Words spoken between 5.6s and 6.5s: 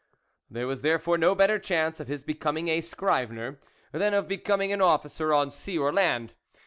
or land.